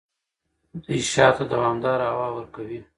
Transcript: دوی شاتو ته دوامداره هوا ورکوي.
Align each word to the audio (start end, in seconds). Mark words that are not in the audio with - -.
دوی 0.83 0.99
شاتو 1.13 1.35
ته 1.37 1.43
دوامداره 1.53 2.05
هوا 2.13 2.27
ورکوي. 2.35 2.79